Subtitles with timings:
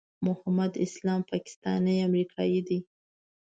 [0.25, 2.79] محمد اسلام پاکستانی امریکایی دی.